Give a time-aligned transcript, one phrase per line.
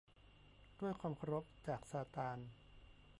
[0.81, 2.37] ด้วยความเคารพ จากซาตาน